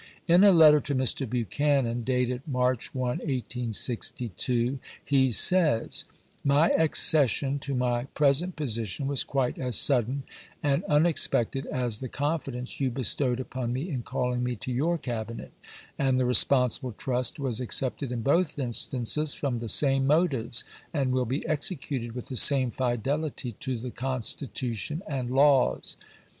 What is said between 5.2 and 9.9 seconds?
says:" My accession to my present position was quite as